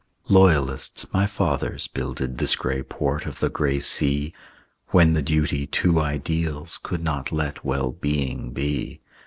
Loyalists, 0.29 1.05
my 1.13 1.27
fathers, 1.27 1.85
builded 1.87 2.39
This 2.39 2.55
gray 2.55 2.81
port 2.81 3.27
of 3.27 3.37
the 3.39 3.49
gray 3.49 3.79
sea, 3.79 4.33
When 4.87 5.13
the 5.13 5.21
duty 5.21 5.67
to 5.67 5.99
ideals 5.99 6.79
Could 6.81 7.03
not 7.03 7.31
let 7.31 7.63
well 7.63 7.91
being 7.91 8.49
be. 8.51 8.99